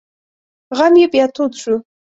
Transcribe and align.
غم 0.77 0.93
یې 1.01 1.07
بیا 1.13 1.25
تود 1.35 1.51
شو. 1.61 1.75